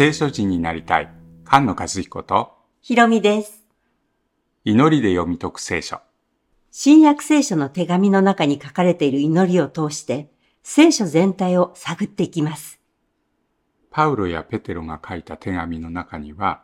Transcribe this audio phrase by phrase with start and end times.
[0.00, 1.10] 聖書人になりたい
[1.44, 3.66] 菅野和彦とひろみです。
[4.64, 5.98] 祈りで読み解く聖書。
[6.70, 10.32] 新約聖書の手紙の中に書かれている祈りを通して、
[10.62, 12.80] 聖書全体を探っていきます。
[13.90, 16.62] パウロやペテロが書いた手紙の中には、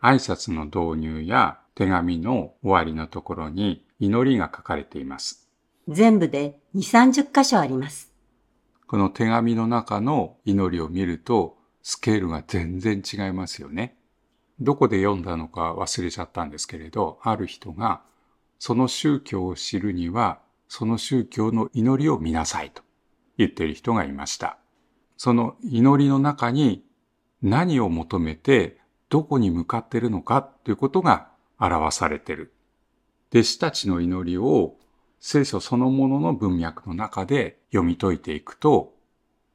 [0.00, 5.48] 挨拶の導入や手紙の終わりのところに祈りが書かれています。
[5.88, 8.12] 全部で2、30箇所あります。
[8.86, 13.96] この手紙の中の祈りを見ると、スケールが全然違いますよね。
[14.60, 18.02] どこで読んだのか忘れちゃったんですけれど、ある人が、
[18.58, 22.82] その宗教を知るには、その宗教の祈りを見なさいと
[23.38, 24.58] 言っている人がいました。
[25.16, 26.84] その祈りの中に
[27.42, 32.52] 何を求めてどこに向かっているのかということが表されている。
[33.30, 34.76] 弟子たちの祈りを
[35.20, 38.94] 聖書そのものの文脈の中で読み解いていくと、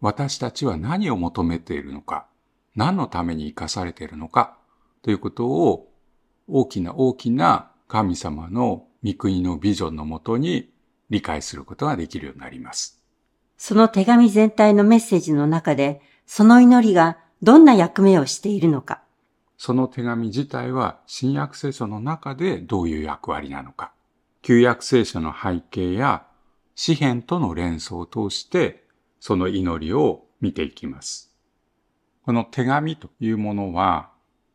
[0.00, 2.26] 私たちは何を求めているのか、
[2.74, 4.56] 何のために生かされているのか、
[5.02, 5.90] ということを
[6.48, 10.70] 大きな大きな神様の御国のビジョンのもとに
[11.10, 13.02] 理解することができるようになります。
[13.56, 19.02] その手紙全体のメッセージの中で、その祈りがどんな役目をしているのか、
[19.58, 23.92] その手紙自体は新約聖書の中でどういう役割なのか、
[24.40, 26.24] 旧約聖書の背景や
[26.74, 28.79] 詩篇との連想を通して
[29.20, 31.30] その祈りを見ていきます。
[32.24, 34.10] この手紙というものは、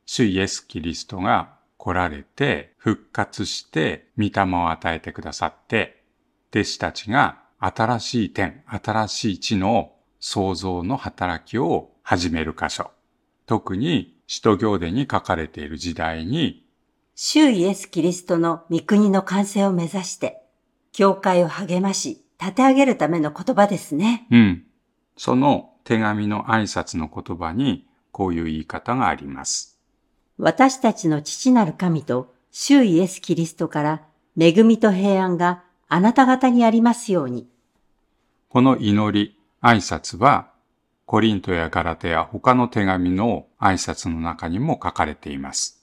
[0.06, 6.04] 主イエス・キリストが来られて復活して御霊を与えてくださって、
[6.52, 12.92] 弟子たちが新しい点、新しい地の創造の働きを始める箇所。
[13.46, 16.66] 特に使徒行伝に書かれている時代に、
[17.14, 20.42] 主イエス・キリストの御国の完成を目指して、
[20.92, 24.28] 教会を励まし、立て上げるための言葉ですね。
[24.30, 24.64] うん。
[25.18, 29.80] その手紙の挨拶の言葉にこういう言い方があります。
[30.38, 34.03] 私たちの父なる神と、主イエス・キリストから、
[34.40, 37.47] 恵みと平安があなた方にありますように。
[38.50, 40.52] この祈り、挨拶は、
[41.06, 45.81] コリントやガラテや他の手紙の挨拶の中にも書かれています。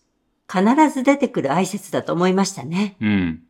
[0.50, 2.96] 必ず出てくる挨拶だと思いましたね。
[3.00, 3.42] うん。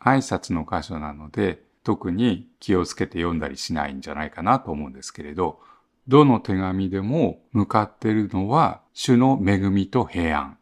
[0.00, 5.60] 挨拶の箇所なので、特に気をつけて読んだりしないんじゃないかなと思うんですけれど、
[6.08, 10.58] どの手紙でも向かっているのは主の恵みと平安。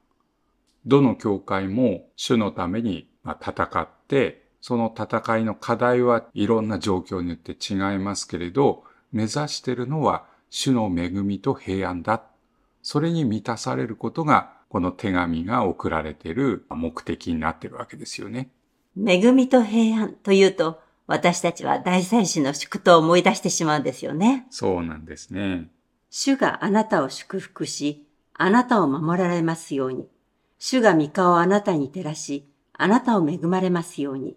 [0.87, 12.23] どの教会も主のために戦って、その戦いの課題はいろんな状況によって違いますけれど、目指してるのは主の恵みと平安だ。
[12.83, 18.51] それに満たされることが、この手紙が送られている目的になってるわけですよね。
[18.97, 20.81] 恵みと平安というと、
[21.11, 24.47] 私たちは大祭司の祝祷を思い出してしまうんですよね。
[24.49, 25.69] そうなんですね。
[26.09, 30.07] 主があなたを祝福し、あなたを守られますように。
[30.61, 34.37] 主が御顔をあなたに照らし、あなたを恵まれますように。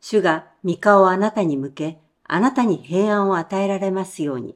[0.00, 4.54] 主が御顔をあなたに向け、あなたに平安を与えられますように。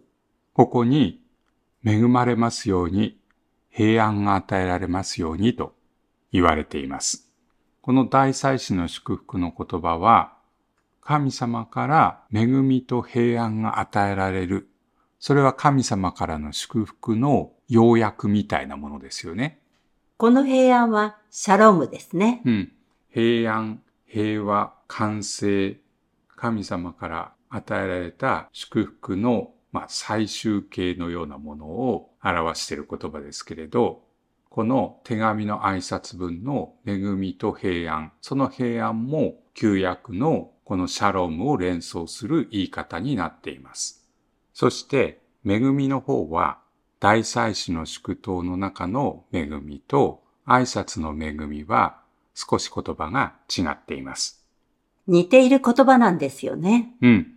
[0.52, 1.20] ここに、
[1.84, 3.18] 恵まれますように、
[3.70, 5.74] 平安が与えられますようにと
[6.30, 7.28] 言われています。
[7.82, 10.35] この大祭司の祝福の言葉は、
[11.06, 14.68] 神様から恵みと平安が与えられる。
[15.20, 19.60] それは神様からの祝福の要約みたいなものですよね。
[20.16, 22.42] この平安はシャロームですね。
[22.44, 22.72] うん。
[23.08, 25.78] 平安、平和、完成、
[26.34, 34.02] 神様から与えられた祝福の、まあ、最終形のようなものを表している言葉ですけれど、
[34.56, 44.02] この手紙の挨拶文の恵みと平安、その平安も旧約のこのシャロームを連想する言い方になっています。
[44.54, 46.60] そして、恵みの方は、
[47.00, 52.00] 大祭司の祝祷の中の恵みと挨拶の恵みは
[52.32, 54.42] 少し言葉が違っています。
[55.06, 56.94] 似ている言葉なんですよね。
[57.02, 57.34] うん。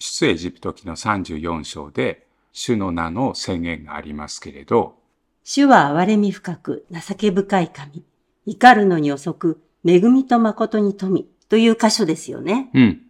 [0.00, 4.98] 出エジプト記の34章で主の名の宣言がありますけれど、
[5.50, 8.04] 主は憐れみ深く情け深い神。
[8.44, 12.68] 怒るのに遅く、恵みと誠に富という箇所ですよね。
[12.74, 13.00] うん。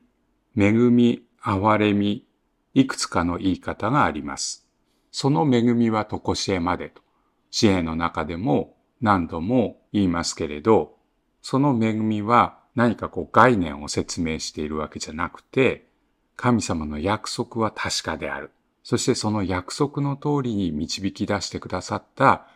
[0.56, 2.28] 恵み、憐れみ、
[2.74, 4.68] いくつかの言い方があります。
[5.10, 7.02] その恵みはとこしえまでと、
[7.50, 10.94] 詩篇の中でも何度も言いますけれど、
[11.42, 15.88] その恵みは何かこう概念を説明しているわけじゃなくて、
[16.36, 18.52] 神様の約束は確かである。
[18.88, 22.46] そしてその約束の通りに導き出してくださった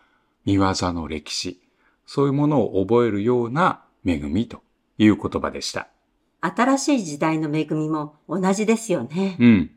[0.46, 1.60] 見業の歴史、
[2.06, 4.62] そういうものを覚えるような恵みと
[4.96, 5.88] いう言葉でした。
[6.40, 9.36] 新しい時代の恵みも同じですよね。
[9.40, 9.70] うん。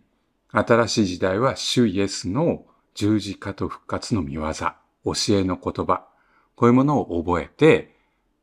[0.51, 2.63] 新しい時代は主イエスの
[2.93, 4.49] 十字架と復活の見業。
[4.53, 6.07] 教えの言葉、
[6.55, 7.97] こういうものを覚えて、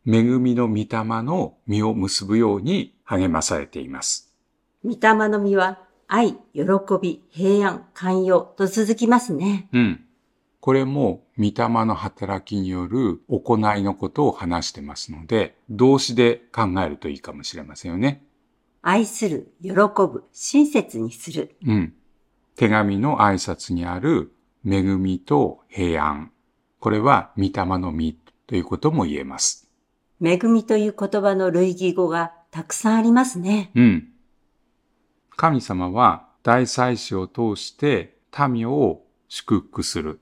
[0.07, 0.87] 恵みの御霊
[1.23, 4.31] の実を結ぶように励まされています。
[4.85, 5.79] 御霊の実は
[6.15, 6.63] 愛、喜
[7.01, 9.71] び、平安、寛容と続きますね。
[9.73, 10.05] うん。
[10.61, 11.53] これも御霊
[11.87, 18.23] の働きによる行いのことを話してますので、動詞で考えるといいかもしれませんよね。
[18.83, 21.57] 愛する、喜ぶ、親切にする。
[21.67, 21.95] うん。
[22.57, 24.35] 手紙の挨拶にある
[24.67, 26.31] 恵みと平安。
[26.79, 29.67] これは御霊の実ということも言えます。
[30.23, 33.71] 恵みという言葉の類義語がたくさんありますね。
[33.75, 34.12] うん。
[35.43, 38.17] 神様は大祭司を通して
[38.49, 40.21] 民を祝福する。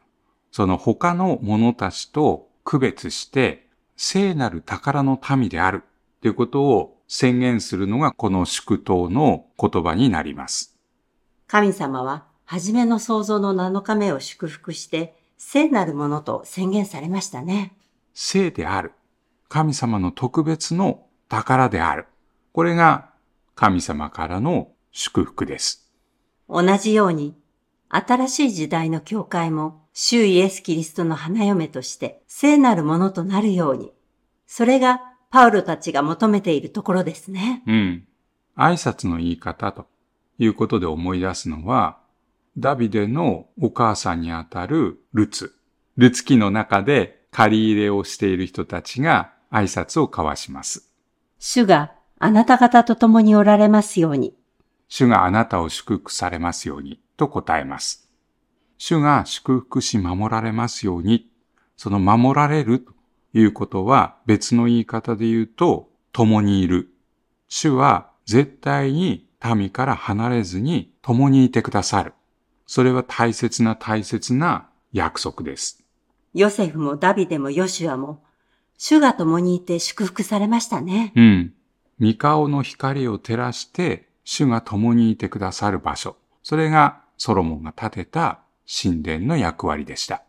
[0.51, 3.67] その他の者たちと区別して
[3.99, 5.83] 聖なる宝の民である
[6.23, 10.79] ということを宣言するのがこの祝祷の言葉になります。
[11.47, 17.75] 神様は、初めの創造の7日目を祝福して、聖なるものと宣言されましたね。
[18.15, 18.93] 聖である。
[19.51, 22.07] 神様の特別の宝である。
[22.55, 23.11] これが
[23.55, 25.91] 神様からの祝福です。
[26.49, 27.37] 同じように、
[27.89, 33.93] 新しい時代の教会も、主イエス・キリストの花嫁として聖なるものとなるように、
[34.47, 35.01] それが
[35.31, 37.63] パウロたちが求めているところですね。
[37.67, 38.07] うん。
[38.57, 39.87] 挨拶の言い方と
[40.39, 41.99] いうことで思い出すのは、
[42.59, 45.55] ダビデのお母さんにあたるルツ。
[45.97, 50.91] ルツ記の中で借り入れをしている人たちが挨拶を交わします。
[51.39, 54.35] 主があなた方と共におられますように。
[54.91, 58.11] 主があなたを祝福されますようにと答えます。
[58.77, 61.31] 主が祝福し守られますように。
[61.77, 62.93] その守られると
[63.33, 66.91] いうことは別の言い方で言うと共にいる。
[67.49, 72.13] 主は絶対に民から離れずに共にいてくださる。
[72.67, 75.85] それは大切な大切な約束です。
[76.35, 78.25] ヨセフもダビデもヨシュアも、
[78.77, 81.13] 主が共にいて祝福されましたね。
[81.15, 81.55] うん。
[82.01, 86.17] 御顔の光を照らして主が共にいてくださる場所。
[86.43, 90.23] それがソロモンが建てた神殿の役割でした。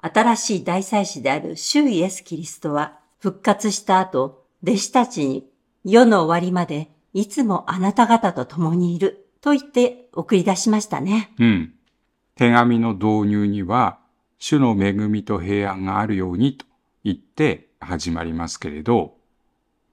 [0.00, 5.46] 新しい大祭司である主イエス・キリストは復活した後、弟子たちに
[5.84, 11.32] 世の終わりまでいつもあなた方と共にいると言って送り出しましたね。
[11.38, 11.74] うん。
[12.36, 13.98] 手紙の導入には、
[14.38, 16.64] 主の恵みと平安があるようにと
[17.04, 19.14] 言って始まりますけれど、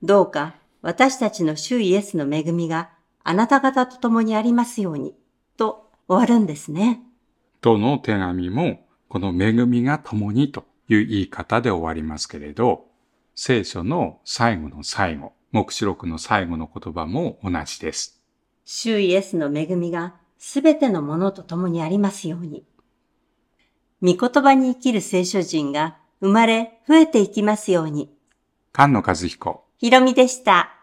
[0.04, 2.92] どうか私たちの主イエスの恵みが
[3.30, 5.14] あなた方と共にありますように
[5.58, 7.02] と終わるんですね。
[7.60, 8.80] どの手紙も
[9.10, 12.86] この恵みが共にという言い方で終わりますけれど、
[13.36, 18.22] 聖書の最後の最後、目視録の最後の言葉も同じです。
[18.64, 22.64] 主イエスの恵みがすべてのものと共にありますように。
[24.02, 28.10] 御言葉に生きる聖書人が生まれ増えていきますように。
[28.74, 30.77] 菅野和彦ひろみでした。